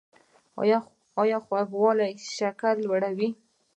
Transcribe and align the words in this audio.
ایا 1.25 1.37
خواږه 1.45 2.07
شکر 2.35 2.75
لوړوي؟ 2.85 3.29